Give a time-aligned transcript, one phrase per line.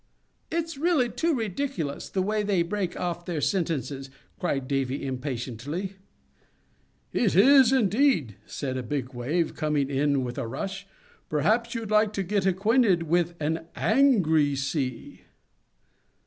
[0.51, 5.93] "It's really too ridiculous, the way they break off their sentences!" cried Davy, impatiently.
[7.13, 10.87] "Is it, indeed!" said a big Wave, coming in with a rush.
[11.29, 15.21] "Perhaps you'd like to get acquainted with an angry sea!"